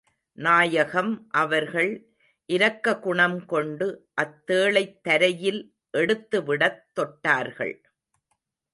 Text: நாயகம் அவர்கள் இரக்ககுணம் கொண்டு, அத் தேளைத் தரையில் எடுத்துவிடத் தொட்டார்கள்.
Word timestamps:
நாயகம் 0.33 1.27
அவர்கள் 1.29 2.09
இரக்ககுணம் 2.47 3.45
கொண்டு, 3.45 4.07
அத் 4.13 4.51
தேளைத் 4.51 5.03
தரையில் 5.03 5.75
எடுத்துவிடத் 5.97 6.83
தொட்டார்கள். 6.93 7.81